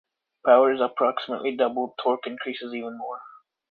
[0.43, 3.19] Power is approximately doubled; torque increases even more.